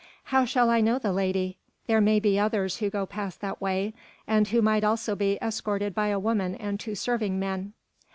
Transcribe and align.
"How 0.33 0.45
shall 0.45 0.71
I 0.71 0.81
know 0.81 0.97
the 0.97 1.13
lady? 1.13 1.59
There 1.85 2.01
may 2.01 2.19
be 2.19 2.39
others 2.39 2.77
who 2.77 2.89
go 2.89 3.05
past 3.05 3.39
that 3.41 3.61
way, 3.61 3.93
and 4.25 4.47
who 4.47 4.59
might 4.59 4.83
also 4.83 5.15
be 5.15 5.37
escorted 5.43 5.93
by 5.93 6.07
a 6.07 6.17
woman 6.17 6.55
and 6.55 6.79
two 6.79 6.95
serving 6.95 7.37
men." 7.37 7.73